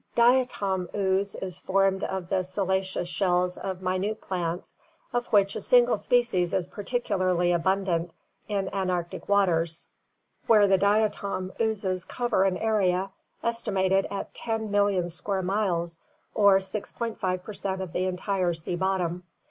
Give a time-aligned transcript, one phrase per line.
[0.15, 4.75] Diatom ooze is formed of the siliceous shells of minute plants,
[5.13, 8.09] of which a single species is particularly abundant
[8.47, 9.87] in Antarctic waters,
[10.47, 13.11] where the Diatom oozes cover an area
[13.43, 15.99] estimated at 10,000,000 square miles
[16.33, 19.21] or 6.5 per cent of the entire sea bottom.